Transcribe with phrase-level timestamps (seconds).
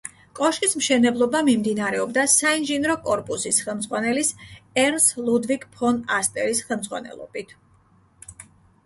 [0.37, 4.31] კოშკის მშენებლობა მიმდინარეობდა საინჟინრო კორპუსის ხელმძღვანელის
[4.85, 7.55] ერნს ლუდვიგ ფონ ასტერის ხელმძღვანელობით.